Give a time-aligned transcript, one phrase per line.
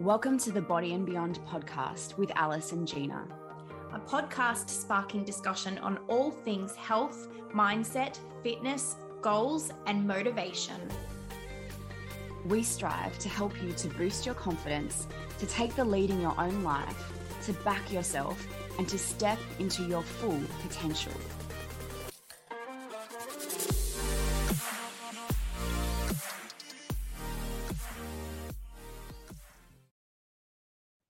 [0.00, 3.26] Welcome to the Body and Beyond podcast with Alice and Gina,
[3.92, 10.80] a podcast sparking discussion on all things health, mindset, fitness, goals, and motivation.
[12.46, 15.08] We strive to help you to boost your confidence,
[15.40, 17.12] to take the lead in your own life,
[17.46, 18.46] to back yourself,
[18.78, 21.12] and to step into your full potential.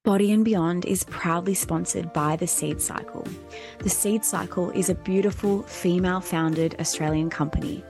[0.09, 3.27] Body and Beyond is proudly sponsored by The Seed Cycle.
[3.80, 7.84] The Seed Cycle is a beautiful female founded Australian company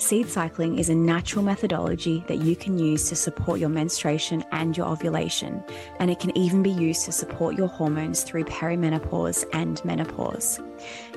[0.00, 4.74] Seed cycling is a natural methodology that you can use to support your menstruation and
[4.74, 5.62] your ovulation,
[5.98, 10.58] and it can even be used to support your hormones through perimenopause and menopause.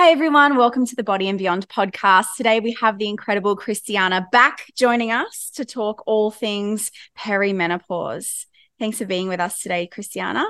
[0.00, 0.56] Hi, everyone.
[0.56, 2.26] Welcome to the Body and Beyond podcast.
[2.36, 8.46] Today, we have the incredible Christiana back joining us to talk all things perimenopause.
[8.78, 10.46] Thanks for being with us today, Christiana.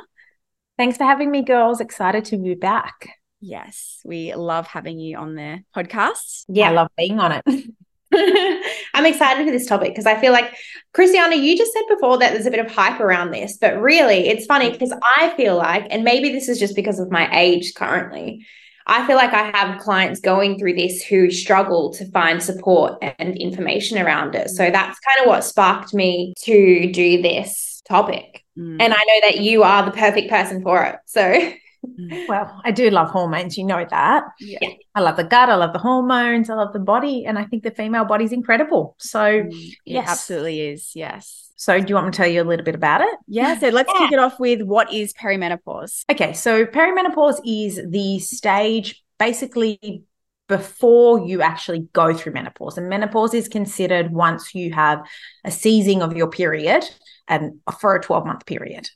[0.77, 1.81] Thanks for having me, girls.
[1.81, 3.09] Excited to be back.
[3.41, 6.45] Yes, we love having you on the podcast.
[6.49, 7.65] Yeah, I love being on it.
[8.93, 10.55] I'm excited for this topic because I feel like,
[10.93, 14.29] Christiana, you just said before that there's a bit of hype around this, but really
[14.29, 17.73] it's funny because I feel like, and maybe this is just because of my age
[17.75, 18.45] currently,
[18.89, 23.37] I feel like I have clients going through this who struggle to find support and
[23.37, 24.49] information around it.
[24.49, 28.45] So that's kind of what sparked me to do this topic.
[28.59, 28.79] Mm.
[28.81, 30.97] And I know that you are the perfect person for it.
[31.05, 32.29] So mm.
[32.29, 33.59] well, I do love hormones.
[33.59, 34.25] You know that.
[34.41, 34.71] Yeah.
[34.95, 35.51] I love the gut.
[35.51, 36.49] I love the hormones.
[36.49, 37.27] I love the body.
[37.27, 38.97] And I think the female body is incredible.
[38.99, 40.09] So, mm, yes.
[40.09, 40.93] absolutely is.
[40.95, 41.48] Yes.
[41.61, 43.19] So, do you want me to tell you a little bit about it?
[43.27, 43.59] Yeah.
[43.59, 44.07] So, let's yeah.
[44.07, 44.15] kick oh.
[44.15, 46.05] it off with what is perimenopause?
[46.09, 46.33] Okay.
[46.33, 50.05] So, perimenopause is the stage basically
[50.47, 52.79] before you actually go through menopause.
[52.79, 55.05] And menopause is considered once you have
[55.45, 56.85] a ceasing of your period
[57.27, 58.89] and for a 12 month period.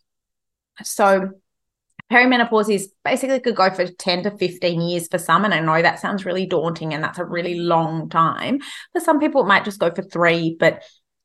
[0.85, 1.31] So,
[2.13, 5.81] perimenopause is basically could go for 10 to 15 years for some and i know
[5.81, 8.59] that sounds really daunting and that's a really long time
[8.93, 10.83] for some people it might just go for three but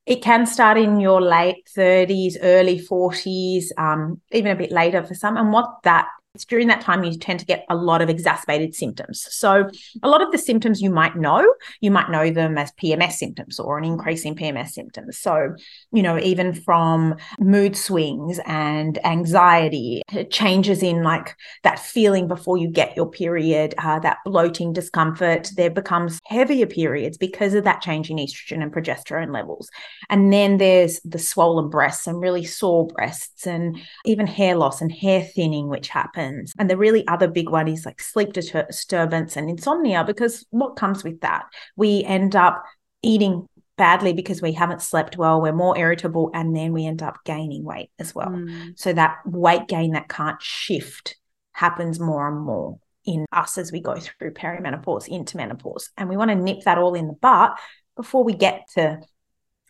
[0.08, 5.14] it can start in your late 30s, early 40s, um, even a bit later for
[5.14, 5.36] some.
[5.36, 8.76] And what that it's during that time you tend to get a lot of exacerbated
[8.76, 9.26] symptoms.
[9.32, 9.68] So,
[10.04, 13.60] a lot of the symptoms you might know, you might know them as PMS symptoms
[13.60, 15.18] or an increase in PMS symptoms.
[15.18, 15.56] So,
[15.92, 22.68] you know, even from mood swings and anxiety, changes in like that feeling before you
[22.68, 28.12] get your period, uh, that bloating discomfort, there becomes heavier periods because of that change
[28.12, 29.72] in estrogen and progesterone levels.
[30.12, 34.92] And then there's the swollen breasts and really sore breasts and even hair loss and
[34.92, 36.54] hair thinning, which happens happens.
[36.58, 41.04] And the really other big one is like sleep disturbance and insomnia, because what comes
[41.04, 41.46] with that?
[41.76, 42.64] We end up
[43.02, 47.20] eating badly because we haven't slept well, we're more irritable, and then we end up
[47.26, 48.30] gaining weight as well.
[48.30, 48.78] Mm.
[48.78, 51.16] So that weight gain that can't shift
[51.52, 55.92] happens more and more in us as we go through perimenopause into menopause.
[55.96, 57.58] And we want to nip that all in the butt
[57.96, 59.00] before we get to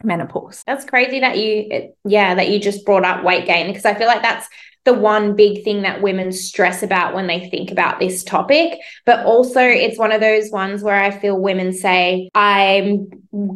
[0.04, 0.64] menopause.
[0.66, 4.08] That's crazy that you, yeah, that you just brought up weight gain because I feel
[4.08, 4.48] like that's
[4.88, 8.80] the one big thing that women stress about when they think about this topic.
[9.06, 13.10] But also, it's one of those ones where I feel women say, I'm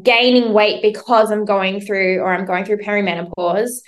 [0.04, 3.80] gaining weight because I'm going through or I'm going through perimenopause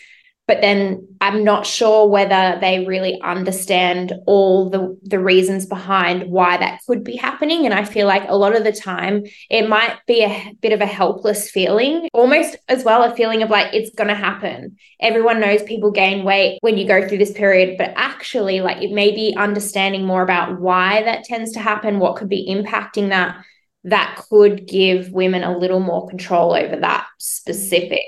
[0.45, 6.57] but then I'm not sure whether they really understand all the the reasons behind why
[6.57, 7.65] that could be happening.
[7.65, 10.81] And I feel like a lot of the time it might be a bit of
[10.81, 14.75] a helpless feeling almost as well a feeling of like it's going to happen.
[14.99, 18.91] Everyone knows people gain weight when you go through this period but actually like it
[18.91, 23.37] may be understanding more about why that tends to happen what could be impacting that
[23.85, 27.99] that could give women a little more control over that specific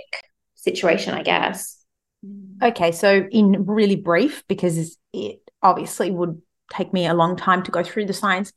[0.56, 1.85] situation I guess
[2.62, 6.42] Okay, so in really brief, because it obviously would
[6.72, 8.52] take me a long time to go through the science,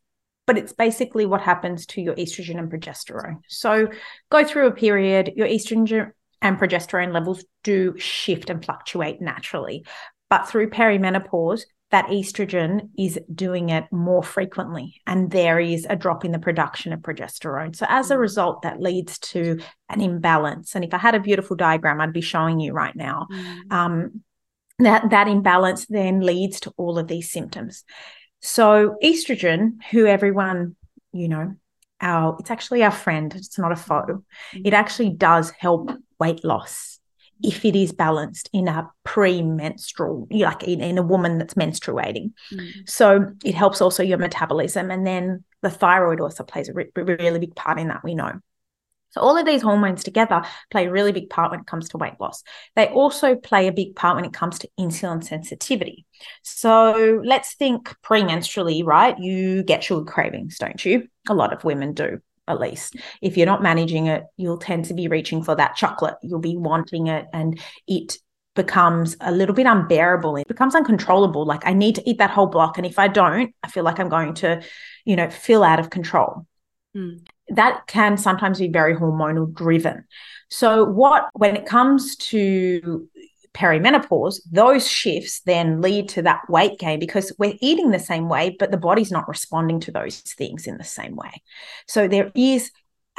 [0.47, 3.41] but it's basically what happens to your estrogen and progesterone.
[3.49, 3.89] So,
[4.31, 9.85] go through a period, your estrogen and progesterone levels do shift and fluctuate naturally.
[10.31, 16.25] But through perimenopause, that estrogen is doing it more frequently and there is a drop
[16.25, 18.21] in the production of progesterone so as a mm.
[18.21, 19.59] result that leads to
[19.89, 23.27] an imbalance and if i had a beautiful diagram i'd be showing you right now
[23.33, 23.73] mm.
[23.73, 24.23] um,
[24.79, 27.85] that that imbalance then leads to all of these symptoms
[28.41, 30.77] so estrogen who everyone
[31.13, 31.55] you know
[32.01, 34.63] our it's actually our friend it's not a foe mm.
[34.65, 36.98] it actually does help weight loss
[37.43, 42.71] if it is balanced in a pre-menstrual like in, in a woman that's menstruating mm.
[42.89, 47.39] so it helps also your metabolism and then the thyroid also plays a re- really
[47.39, 48.33] big part in that we know
[49.11, 51.97] so all of these hormones together play a really big part when it comes to
[51.97, 52.43] weight loss.
[52.77, 56.05] They also play a big part when it comes to insulin sensitivity.
[56.43, 59.19] So let's think premenstrually, right?
[59.19, 61.09] You get sugar cravings, don't you?
[61.29, 62.97] A lot of women do at least.
[63.23, 66.15] If you're not managing it, you'll tend to be reaching for that chocolate.
[66.23, 68.19] You'll be wanting it and it
[68.55, 70.37] becomes a little bit unbearable.
[70.37, 71.47] It becomes uncontrollable.
[71.47, 72.77] Like I need to eat that whole block.
[72.77, 74.63] And if I don't, I feel like I'm going to,
[75.05, 76.47] you know, feel out of control.
[76.97, 77.27] Mm.
[77.51, 80.05] That can sometimes be very hormonal driven.
[80.51, 83.09] So, what, when it comes to
[83.59, 88.55] perimenopause, those shifts then lead to that weight gain because we're eating the same way,
[88.59, 91.43] but the body's not responding to those things in the same way.
[91.87, 92.71] So there is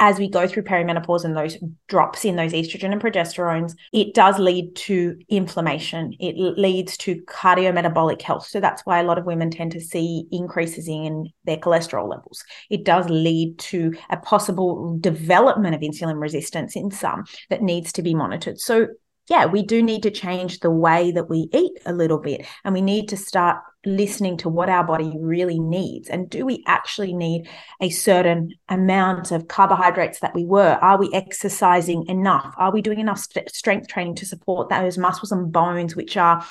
[0.02, 4.38] as we go through perimenopause and those drops in those estrogen and progesterones, it does
[4.38, 6.14] lead to inflammation.
[6.18, 8.46] It leads to cardiometabolic health.
[8.46, 12.42] So that's why a lot of women tend to see increases in their cholesterol levels.
[12.70, 18.02] It does lead to a possible development of insulin resistance in some that needs to
[18.02, 18.58] be monitored.
[18.58, 18.86] So
[19.30, 22.74] yeah, we do need to change the way that we eat a little bit and
[22.74, 26.08] we need to start listening to what our body really needs.
[26.08, 27.48] And do we actually need
[27.80, 30.76] a certain amount of carbohydrates that we were?
[30.82, 32.52] Are we exercising enough?
[32.58, 36.44] Are we doing enough st- strength training to support those muscles and bones, which are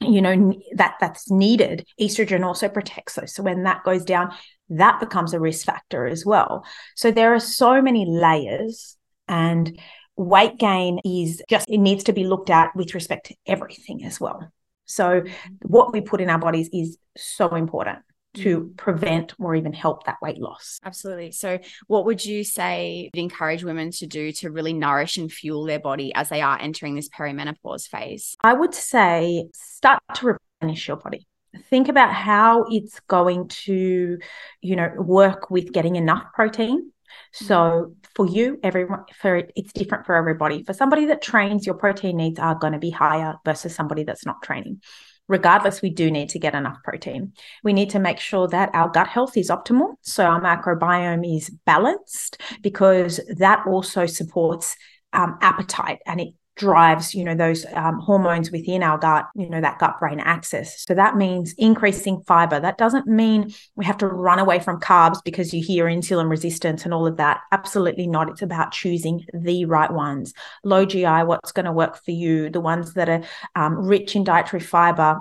[0.00, 4.34] you know that that's needed estrogen also protects those so when that goes down
[4.68, 6.64] that becomes a risk factor as well
[6.96, 8.96] so there are so many layers
[9.28, 9.78] and
[10.16, 14.20] weight gain is just, it needs to be looked at with respect to everything as
[14.20, 14.50] well.
[14.86, 15.54] So, mm-hmm.
[15.62, 17.98] what we put in our bodies is so important
[18.34, 18.74] to mm-hmm.
[18.74, 20.78] prevent or even help that weight loss.
[20.84, 21.32] Absolutely.
[21.32, 25.64] So, what would you say would encourage women to do to really nourish and fuel
[25.64, 28.36] their body as they are entering this perimenopause phase?
[28.42, 31.26] I would say start to replenish your body.
[31.70, 34.18] Think about how it's going to,
[34.60, 36.92] you know, work with getting enough protein
[37.32, 40.62] so for you, everyone for it's different for everybody.
[40.64, 44.26] For somebody that trains, your protein needs are going to be higher versus somebody that's
[44.26, 44.82] not training.
[45.28, 47.32] Regardless, we do need to get enough protein.
[47.64, 49.94] We need to make sure that our gut health is optimal.
[50.02, 54.76] So our microbiome is balanced because that also supports
[55.12, 59.60] um, appetite and it drives you know those um, hormones within our gut you know
[59.60, 60.84] that gut brain axis.
[60.86, 62.58] So that means increasing fiber.
[62.58, 66.84] That doesn't mean we have to run away from carbs because you hear insulin resistance
[66.84, 67.40] and all of that.
[67.52, 68.28] Absolutely not.
[68.30, 70.32] It's about choosing the right ones.
[70.64, 72.50] Low gi what's going to work for you?
[72.50, 73.22] The ones that are
[73.54, 75.20] um, rich in dietary fiber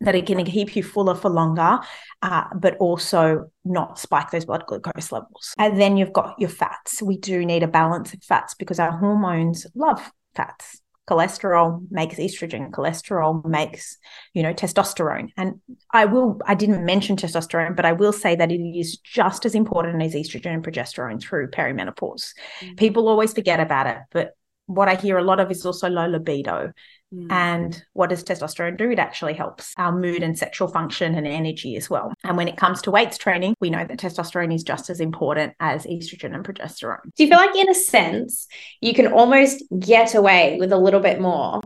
[0.00, 1.78] that are going to keep you fuller for longer,
[2.22, 5.54] uh, but also not spike those blood glucose levels.
[5.58, 7.02] And then you've got your fats.
[7.02, 10.80] We do need a balance of fats because our hormones love fats.
[11.08, 12.70] Cholesterol makes estrogen.
[12.70, 13.98] Cholesterol makes
[14.34, 15.30] you know testosterone.
[15.36, 15.60] And
[15.92, 19.54] i will i didn't mention testosterone but i will say that it is just as
[19.54, 22.30] important as estrogen and progesterone through perimenopause.
[22.60, 22.74] Mm-hmm.
[22.76, 24.30] people always forget about it but
[24.66, 26.72] what i hear a lot of is also low libido
[27.12, 27.30] Mm.
[27.30, 28.90] And what does testosterone do?
[28.90, 32.12] It actually helps our mood and sexual function and energy as well.
[32.24, 35.54] And when it comes to weights training, we know that testosterone is just as important
[35.60, 37.02] as estrogen and progesterone.
[37.16, 38.46] Do you feel like, in a sense,
[38.80, 41.60] you can almost get away with a little bit more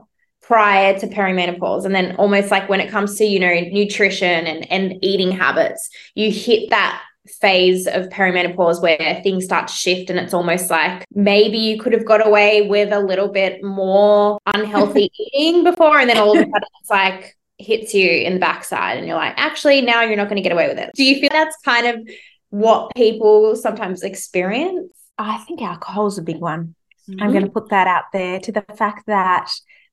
[0.46, 4.70] prior to perimenopause and then almost like when it comes to you know nutrition and
[4.70, 10.18] and eating habits you hit that phase of perimenopause where things start to shift and
[10.18, 15.10] it's almost like maybe you could have got away with a little bit more unhealthy
[15.34, 18.98] eating before and then all of a sudden it's like hits you in the backside
[18.98, 20.90] and you're like actually now you're not going to get away with it.
[20.94, 22.08] Do you feel that's kind of
[22.50, 24.92] what people sometimes experience?
[25.18, 26.74] I think alcohol is a big one.
[27.08, 27.22] Mm-hmm.
[27.22, 29.48] i'm going to put that out there to the fact that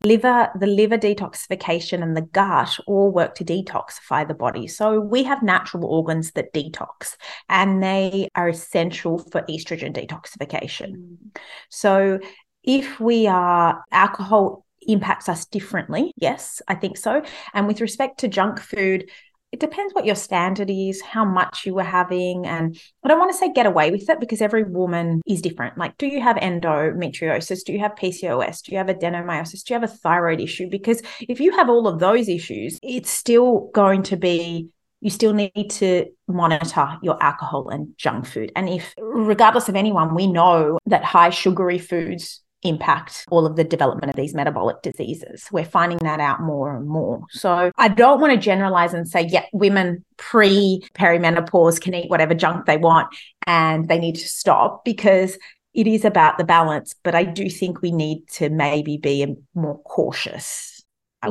[0.06, 4.68] liver the liver detoxification and the gut all work to detoxify the body.
[4.68, 7.16] So we have natural organs that detox
[7.50, 10.92] and they are essential for estrogen detoxification.
[10.94, 11.38] Mm.
[11.70, 12.20] so
[12.64, 17.24] if we are alcohol impacts us differently yes i think so.
[17.54, 19.10] And with respect to junk food
[19.54, 22.48] it depends what your standard is, how much you were having.
[22.48, 25.78] And I don't want to say get away with it because every woman is different.
[25.78, 27.64] Like, do you have endometriosis?
[27.64, 28.64] Do you have PCOS?
[28.64, 29.64] Do you have adenomyosis?
[29.64, 30.68] Do you have a thyroid issue?
[30.72, 34.70] Because if you have all of those issues, it's still going to be
[35.02, 38.54] you still need to monitor your alcohol and junk food.
[38.56, 43.64] And if, regardless of anyone, we know that high sugary foods impact all of the
[43.64, 45.48] development of these metabolic diseases.
[45.52, 47.22] We're finding that out more and more.
[47.30, 52.34] So I don't want to generalize and say, yeah, women pre perimenopause can eat whatever
[52.34, 53.14] junk they want
[53.46, 55.38] and they need to stop because
[55.74, 59.82] it is about the balance, but I do think we need to maybe be more
[59.84, 60.84] cautious.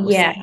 [0.06, 0.34] yeah.
[0.34, 0.42] Say.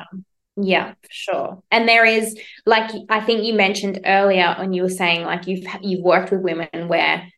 [0.56, 1.62] Yeah, for sure.
[1.70, 5.64] And there is like I think you mentioned earlier when you were saying like you've
[5.80, 7.30] you've worked with women where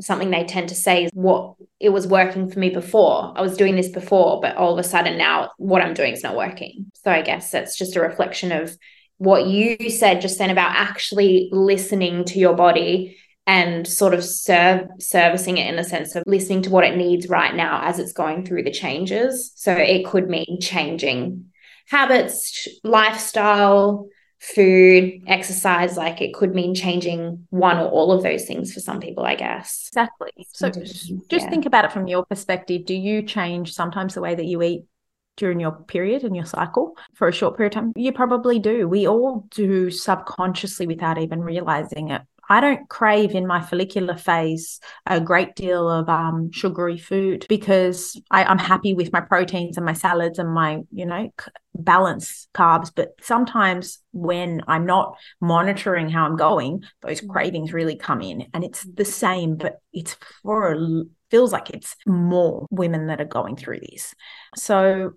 [0.00, 3.32] something they tend to say is what it was working for me before.
[3.36, 6.22] I was doing this before, but all of a sudden now what I'm doing is
[6.22, 6.90] not working.
[7.04, 8.76] So I guess that's just a reflection of
[9.18, 14.86] what you said just then about actually listening to your body and sort of serve,
[15.00, 18.12] servicing it in the sense of listening to what it needs right now as it's
[18.12, 19.52] going through the changes.
[19.56, 21.46] So it could mean changing
[21.86, 24.08] habits, lifestyle,
[24.40, 25.96] food, exercise.
[25.96, 29.34] Like it could mean changing one or all of those things for some people, I
[29.34, 29.88] guess.
[29.92, 30.30] Exactly.
[30.52, 31.50] So just yeah.
[31.50, 32.86] think about it from your perspective.
[32.86, 34.84] Do you change sometimes the way that you eat?
[35.36, 38.88] During your period and your cycle for a short period of time, you probably do.
[38.88, 42.22] We all do subconsciously without even realizing it.
[42.48, 48.20] I don't crave in my follicular phase a great deal of um, sugary food because
[48.30, 52.48] I, I'm happy with my proteins and my salads and my, you know, c- balance
[52.54, 52.90] carbs.
[52.94, 57.28] But sometimes when I'm not monitoring how I'm going, those mm.
[57.28, 58.46] cravings really come in.
[58.54, 63.26] And it's the same, but it's for a feels like it's more women that are
[63.26, 64.14] going through this.
[64.56, 65.12] So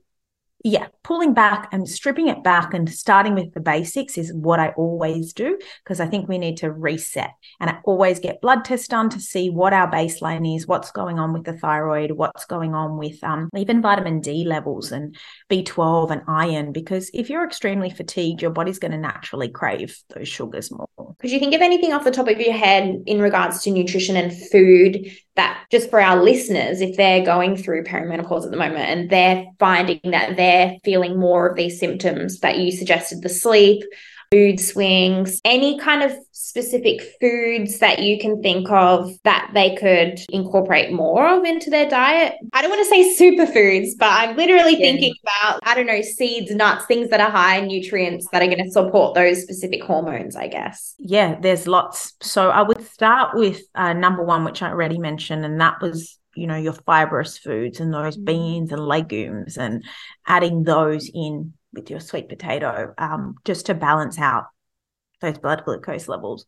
[0.64, 4.70] yeah, pulling back and stripping it back and starting with the basics is what I
[4.70, 7.32] always do because I think we need to reset.
[7.60, 11.18] And I always get blood tests done to see what our baseline is, what's going
[11.18, 15.16] on with the thyroid, what's going on with um, even vitamin D levels and
[15.50, 16.72] B12 and iron.
[16.72, 20.88] Because if you're extremely fatigued, your body's going to naturally crave those sugars more.
[21.20, 24.16] Could you think of anything off the top of your head in regards to nutrition
[24.16, 28.90] and food that just for our listeners, if they're going through perimenopause at the moment
[28.90, 33.84] and they're finding that they're feeling more of these symptoms that you suggested, the sleep,
[34.34, 40.20] mood swings, any kind of specific foods that you can think of that they could
[40.30, 42.36] incorporate more of into their diet?
[42.54, 44.92] I don't want to say superfoods, but I'm literally yeah.
[44.92, 48.48] thinking about, I don't know, seeds, nuts, things that are high in nutrients that are
[48.48, 50.96] going to support those specific hormones, I guess.
[50.98, 52.14] Yeah, there's lots.
[52.22, 56.18] So I would start with uh, number one, which I already mentioned, and that was
[56.36, 58.24] you know your fibrous foods and those mm.
[58.24, 59.84] beans and legumes and
[60.26, 64.46] adding those in with your sweet potato um, just to balance out
[65.22, 66.46] those blood glucose levels.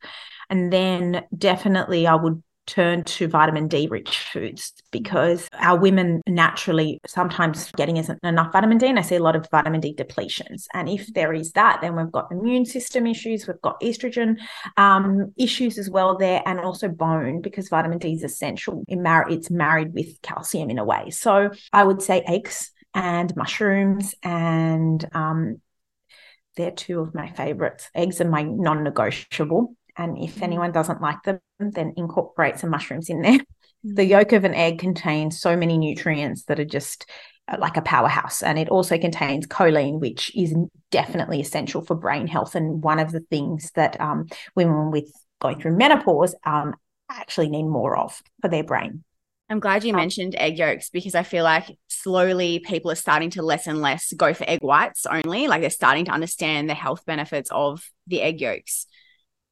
[0.50, 7.02] And then definitely I would turn to vitamin D rich foods because our women naturally
[7.06, 10.66] sometimes getting isn't enough vitamin D and I see a lot of vitamin D depletions.
[10.74, 14.38] And if there is that then we've got immune system issues we've got estrogen
[14.78, 18.86] um, issues as well there and also bone because vitamin D is essential.
[18.88, 21.10] In mar- it's married with calcium in a way.
[21.10, 25.62] So I would say eggs and mushrooms and um,
[26.56, 27.90] they're two of my favorites.
[27.96, 29.76] Eggs are my non-negotiable.
[29.98, 30.44] And if mm.
[30.44, 33.40] anyone doesn't like them, then incorporate some mushrooms in there.
[33.40, 33.96] Mm.
[33.96, 37.10] The yolk of an egg contains so many nutrients that are just
[37.48, 38.42] uh, like a powerhouse.
[38.44, 40.56] And it also contains choline, which is
[40.92, 42.56] definitely essential for brain health.
[42.56, 46.76] And one of the things that um, women with going through menopause um,
[47.10, 49.04] actually need more of for their brain.
[49.50, 49.98] I'm glad you oh.
[49.98, 54.14] mentioned egg yolks because I feel like slowly people are starting to less and less
[54.14, 55.48] go for egg whites only.
[55.48, 58.88] Like they're starting to understand the health benefits of the egg yolks.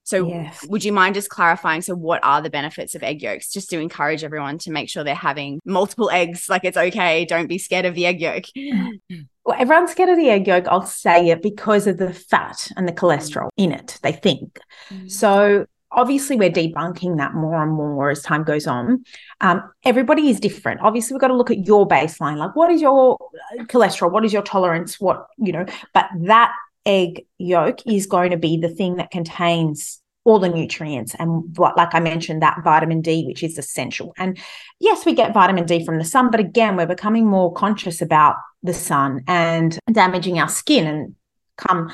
[0.03, 0.65] So, yes.
[0.67, 1.81] would you mind just clarifying?
[1.81, 3.51] So, what are the benefits of egg yolks?
[3.51, 6.49] Just to encourage everyone to make sure they're having multiple eggs.
[6.49, 7.23] Like it's okay.
[7.25, 8.45] Don't be scared of the egg yolk.
[9.43, 10.67] Well, everyone's scared of the egg yolk.
[10.67, 14.59] I'll say it because of the fat and the cholesterol in it, they think.
[14.91, 15.09] Mm.
[15.09, 19.03] So, obviously we're debunking that more and more as time goes on.
[19.41, 20.81] Um, everybody is different.
[20.81, 22.37] Obviously we've got to look at your baseline.
[22.37, 23.17] Like what is your
[23.63, 24.11] cholesterol?
[24.11, 24.99] What is your tolerance?
[24.99, 26.53] What you know but that
[26.85, 31.75] egg yolk is going to be the thing that contains all the nutrients and what
[31.75, 34.13] like i mentioned that vitamin d which is essential.
[34.17, 34.37] And
[34.79, 38.35] yes we get vitamin d from the sun but again we're becoming more conscious about
[38.63, 40.87] the sun and damaging our skin.
[40.87, 41.15] And
[41.57, 41.91] come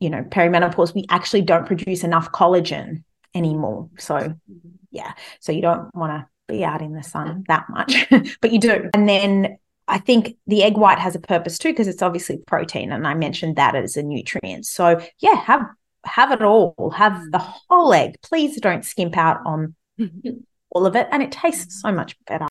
[0.00, 3.02] you know perimenopause we actually don't produce enough collagen
[3.36, 3.88] anymore.
[3.98, 4.68] So, mm-hmm.
[4.90, 8.06] yeah, so you don't want to be out in the sun that much,
[8.40, 8.88] but you do.
[8.94, 12.92] And then I think the egg white has a purpose too because it's obviously protein,
[12.92, 14.66] and I mentioned that as a nutrient.
[14.66, 15.66] So, yeah, have
[16.04, 16.92] have it all.
[16.96, 17.52] Have the mm-hmm.
[17.68, 18.16] whole egg.
[18.22, 20.30] Please don't skimp out on mm-hmm.
[20.70, 22.48] all of it, and it tastes so much better.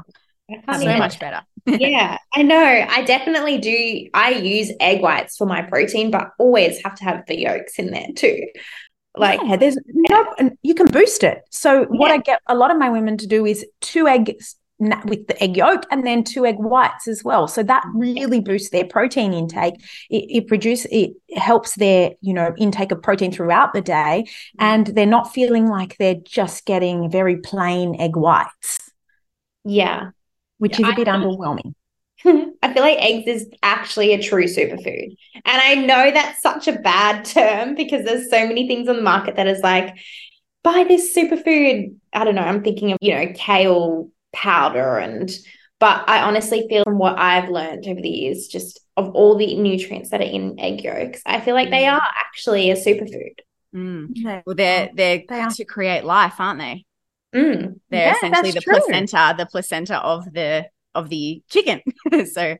[0.77, 1.41] so much better.
[1.65, 2.85] yeah, I know.
[2.89, 4.09] I definitely do.
[4.13, 7.91] I use egg whites for my protein, but always have to have the yolks in
[7.91, 8.45] there too.
[9.17, 11.43] Like yeah, there's no, you can boost it.
[11.49, 11.85] So yeah.
[11.87, 14.55] what I get a lot of my women to do is two eggs
[15.05, 17.47] with the egg yolk and then two egg whites as well.
[17.47, 19.75] So that really boosts their protein intake.
[20.09, 24.29] It, it produces it helps their you know intake of protein throughout the day, mm.
[24.59, 28.91] and they're not feeling like they're just getting very plain egg whites.
[29.63, 30.11] Yeah.
[30.57, 31.73] Which is a bit underwhelming.
[32.75, 35.15] I feel like eggs is actually a true superfood.
[35.45, 39.01] And I know that's such a bad term because there's so many things on the
[39.01, 39.95] market that is like,
[40.61, 41.95] buy this superfood.
[42.11, 42.41] I don't know.
[42.41, 45.31] I'm thinking of, you know, kale powder and
[45.79, 49.55] but I honestly feel from what I've learned over the years, just of all the
[49.55, 51.93] nutrients that are in egg yolks, I feel like they mm.
[51.93, 53.39] are actually a superfood.
[53.75, 54.43] Mm.
[54.45, 56.85] Well, they're they're they to create life, aren't they?
[57.35, 57.79] Mm.
[57.89, 58.73] They're yeah, essentially the true.
[58.73, 60.65] placenta, the placenta of the
[60.95, 61.81] of the chicken.
[62.31, 62.55] so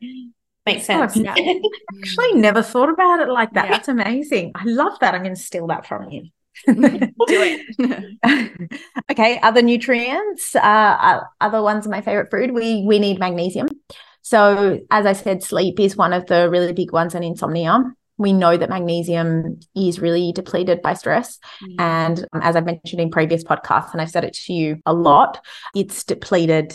[0.64, 1.16] makes sense.
[1.16, 1.34] Oh, yeah.
[2.02, 3.66] actually never thought about it like that.
[3.66, 3.72] Yeah.
[3.72, 4.52] That's amazing.
[4.54, 5.14] I love that.
[5.14, 6.28] I'm going to steal that from you.
[6.66, 8.70] Do it.
[9.10, 12.52] okay, other nutrients, uh, uh, other ones my favorite food.
[12.52, 13.68] We we need magnesium.
[14.22, 17.84] So as I said, sleep is one of the really big ones, and insomnia.
[18.18, 21.38] We know that magnesium is really depleted by stress.
[21.62, 21.74] Mm.
[21.78, 24.94] And um, as I've mentioned in previous podcasts, and I've said it to you a
[24.94, 26.74] lot, it's depleted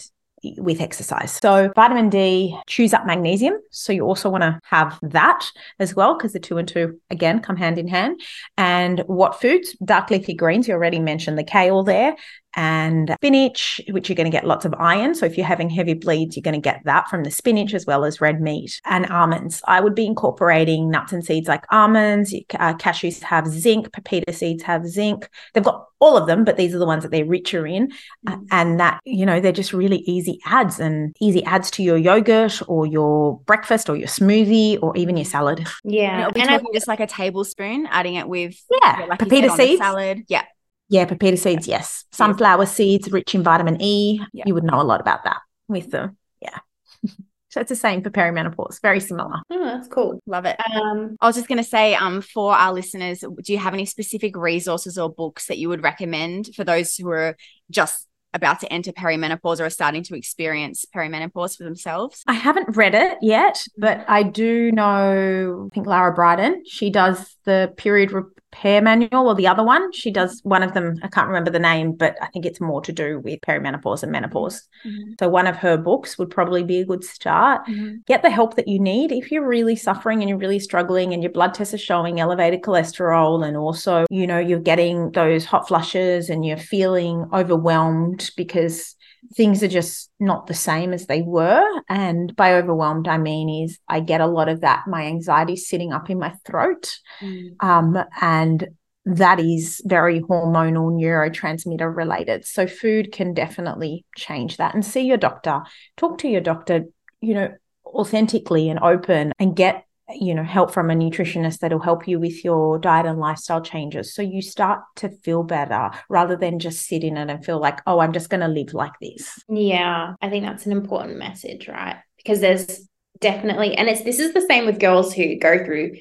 [0.58, 1.32] with exercise.
[1.32, 3.54] So vitamin D chews up magnesium.
[3.70, 7.42] So you also want to have that as well, because the two and two again
[7.42, 8.22] come hand in hand.
[8.58, 9.76] And what foods?
[9.84, 10.68] Dark leafy greens.
[10.68, 12.16] You already mentioned the kale there
[12.56, 15.16] and spinach, which you're going to get lots of iron.
[15.16, 17.86] So if you're having heavy bleeds, you're going to get that from the spinach as
[17.86, 19.62] well as red meat and almonds.
[19.68, 22.34] I would be incorporating nuts and seeds like almonds.
[22.34, 23.92] Uh, cashews have zinc.
[23.94, 25.30] Pepita seeds have zinc.
[25.54, 27.92] They've got all of them, but these are the ones that they're richer in.
[28.28, 28.48] Uh, mm.
[28.52, 32.62] and that, you know, they're just really easy adds and easy adds to your yogurt
[32.68, 35.66] or your breakfast or your smoothie or even your salad.
[35.84, 36.30] Yeah.
[36.36, 39.80] And, and just like a tablespoon, adding it with yeah, like pepita seeds.
[39.80, 40.24] salad.
[40.28, 40.44] Yeah.
[40.92, 42.04] Yeah, pepita seeds, yes.
[42.12, 44.20] Sunflower seeds rich in vitamin E.
[44.34, 44.44] Yeah.
[44.46, 45.38] You would know a lot about that
[45.70, 46.18] with them.
[46.42, 46.58] Yeah.
[47.50, 49.38] so it's the same for perimenopause, very similar.
[49.50, 50.20] Oh, that's cool.
[50.26, 50.60] Love it.
[50.70, 53.86] Um, I was just going to say, um, for our listeners, do you have any
[53.86, 57.38] specific resources or books that you would recommend for those who are
[57.70, 62.22] just about to enter perimenopause or are starting to experience perimenopause for themselves?
[62.28, 67.38] I haven't read it yet, but I do know, I think Lara Briden, she does
[67.46, 68.12] the period
[68.52, 69.92] repair manual or the other one.
[69.94, 72.82] She does one of them, I can't remember the name, but I think it's more
[72.82, 74.68] to do with perimenopause and menopause.
[74.86, 75.14] Mm-hmm.
[75.20, 77.66] So one of her books would probably be a good start.
[77.68, 77.98] Mm-hmm.
[78.06, 79.12] Get the help that you need.
[79.12, 82.62] If you're really suffering and you're really struggling and your blood tests are showing elevated
[82.62, 88.96] cholesterol and also, you know, you're getting those hot flushes and you're feeling overwhelmed because
[89.36, 91.64] things are just not the same as they were.
[91.90, 94.88] And by overwhelmed, I mean is I get a lot of that.
[94.88, 96.98] My anxiety sitting up in my throat.
[97.22, 97.56] Mm.
[97.60, 98.68] Um, and
[99.06, 102.46] that is very hormonal neurotransmitter related.
[102.46, 104.74] So food can definitely change that.
[104.74, 105.62] And see your doctor,
[105.98, 106.86] talk to your doctor,
[107.20, 107.54] you know,
[107.86, 109.86] authentically and open and get
[110.20, 114.14] you know help from a nutritionist that'll help you with your diet and lifestyle changes.
[114.14, 117.80] So you start to feel better rather than just sit in it and feel like
[117.88, 119.32] oh i'm just going to live like this.
[119.50, 121.98] Yeah i think that's an important message right?
[122.18, 122.88] Because there's
[123.20, 125.96] definitely and it's this is the same with girls who go through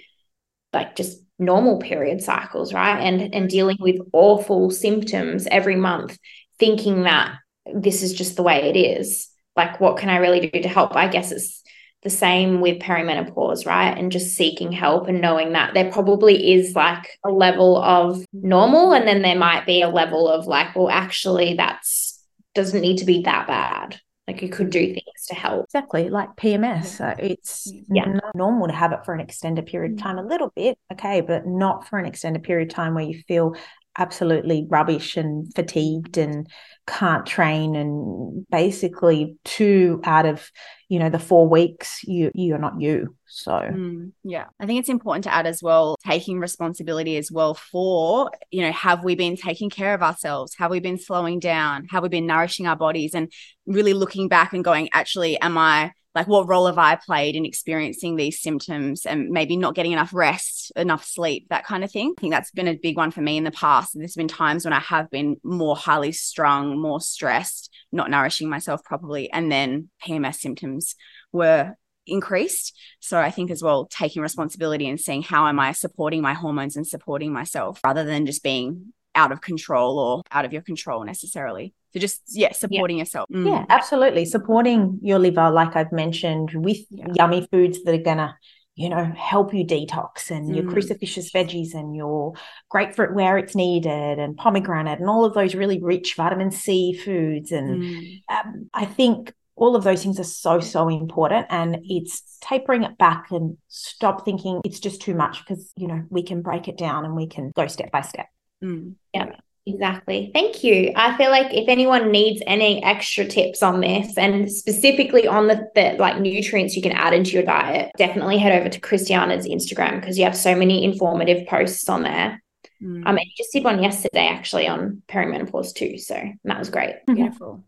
[0.72, 3.00] like just normal period cycles right?
[3.00, 6.18] And and dealing with awful symptoms every month
[6.58, 7.36] thinking that
[7.74, 9.28] this is just the way it is.
[9.56, 10.96] Like what can i really do to help?
[10.96, 11.62] I guess it's
[12.02, 13.96] the same with perimenopause, right?
[13.96, 18.92] And just seeking help and knowing that there probably is like a level of normal,
[18.92, 22.22] and then there might be a level of like, well, actually, that's
[22.54, 24.00] doesn't need to be that bad.
[24.26, 25.64] Like you could do things to help.
[25.64, 27.18] Exactly, like PMS.
[27.18, 28.20] It's yeah.
[28.34, 30.02] normal to have it for an extended period of mm.
[30.02, 33.20] time, a little bit, okay, but not for an extended period of time where you
[33.26, 33.56] feel
[33.98, 36.48] absolutely rubbish and fatigued and
[36.86, 37.74] can't train.
[37.76, 40.50] And basically two out of
[40.88, 43.16] you know the four weeks you you're not you.
[43.26, 44.46] So mm, yeah.
[44.58, 48.72] I think it's important to add as well taking responsibility as well for you know
[48.72, 50.54] have we been taking care of ourselves?
[50.58, 51.86] Have we been slowing down?
[51.90, 53.14] Have we been nourishing our bodies?
[53.14, 53.32] And
[53.66, 57.44] really looking back and going actually am i like what role have I played in
[57.44, 62.14] experiencing these symptoms and maybe not getting enough rest, enough sleep, that kind of thing.
[62.18, 63.92] I think that's been a big one for me in the past.
[63.94, 68.82] There's been times when I have been more highly strung, more stressed, not nourishing myself
[68.82, 70.96] properly, and then PMS symptoms
[71.32, 71.74] were
[72.06, 72.76] increased.
[72.98, 76.76] So I think as well taking responsibility and seeing how am I supporting my hormones
[76.76, 81.04] and supporting myself rather than just being out of control or out of your control
[81.04, 81.74] necessarily.
[81.92, 83.02] So just yeah, supporting yeah.
[83.02, 83.28] yourself.
[83.30, 83.46] Mm.
[83.46, 84.24] Yeah, absolutely.
[84.24, 87.06] Supporting your liver, like I've mentioned, with yeah.
[87.14, 88.36] yummy foods that are gonna,
[88.76, 90.54] you know, help you detox and mm.
[90.56, 92.34] your cruciferous veggies and your
[92.70, 97.50] grapefruit where it's needed and pomegranate and all of those really rich vitamin C foods.
[97.50, 98.22] And mm.
[98.28, 102.96] um, I think all of those things are so so important and it's tapering it
[102.96, 106.78] back and stop thinking it's just too much because you know we can break it
[106.78, 108.26] down and we can go step by step
[108.62, 108.94] mm.
[109.14, 109.32] yeah
[109.66, 110.30] Exactly.
[110.32, 110.92] Thank you.
[110.96, 115.68] I feel like if anyone needs any extra tips on this and specifically on the,
[115.74, 120.00] the like nutrients you can add into your diet, definitely head over to Christiana's Instagram
[120.00, 122.42] because you have so many informative posts on there.
[122.82, 123.06] Mm.
[123.06, 125.98] Um, you just did one yesterday actually on perimenopause too.
[125.98, 126.94] So that was great.
[127.06, 127.62] Beautiful.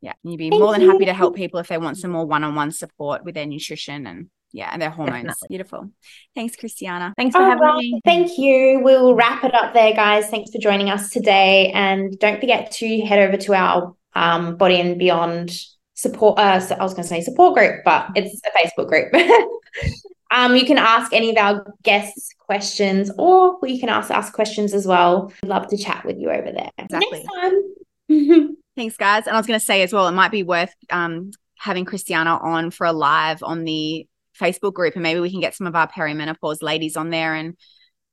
[0.00, 0.90] Yeah, you'd be Thank more than you.
[0.90, 4.30] happy to help people if they want some more one-on-one support with their nutrition and
[4.52, 5.24] yeah, and their hormones.
[5.24, 5.48] Definitely.
[5.48, 5.90] Beautiful.
[6.34, 7.14] Thanks, Christiana.
[7.16, 8.00] Thanks for having me.
[8.04, 8.80] Thank you.
[8.82, 10.28] We'll wrap it up there, guys.
[10.28, 11.70] Thanks for joining us today.
[11.74, 15.58] And don't forget to head over to our um, Body and Beyond
[15.94, 16.38] support.
[16.38, 19.14] Uh, I was going to say support group, but it's a Facebook group.
[20.30, 24.74] um, you can ask any of our guests questions, or you can ask us questions
[24.74, 25.32] as well.
[25.42, 26.70] We'd love to chat with you over there.
[26.76, 27.24] Exactly.
[27.24, 28.56] Next time.
[28.76, 29.26] Thanks, guys.
[29.26, 32.36] And I was going to say as well, it might be worth um, having Christiana
[32.36, 34.06] on for a live on the
[34.40, 37.56] Facebook group and maybe we can get some of our perimenopause ladies on there and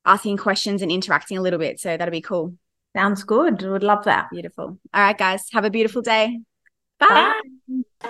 [0.06, 1.80] asking questions and interacting a little bit.
[1.80, 2.56] So that'd be cool.
[2.96, 3.62] Sounds good.
[3.62, 4.30] Would love that.
[4.32, 4.80] Beautiful.
[4.94, 5.46] All right, guys.
[5.52, 6.40] Have a beautiful day.
[7.00, 7.34] Bye.
[8.02, 8.10] Bye.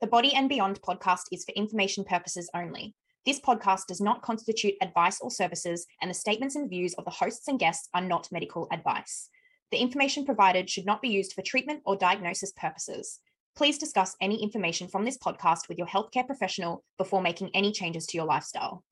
[0.00, 2.94] The Body and Beyond podcast is for information purposes only.
[3.24, 7.10] This podcast does not constitute advice or services, and the statements and views of the
[7.12, 9.28] hosts and guests are not medical advice.
[9.72, 13.20] The information provided should not be used for treatment or diagnosis purposes.
[13.56, 18.06] Please discuss any information from this podcast with your healthcare professional before making any changes
[18.08, 18.84] to your lifestyle.